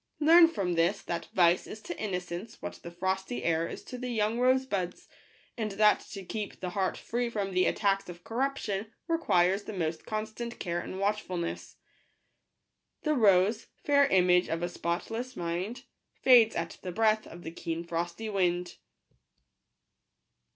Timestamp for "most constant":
9.73-10.57